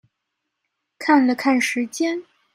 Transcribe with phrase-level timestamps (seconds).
[0.97, 2.23] 看了看時間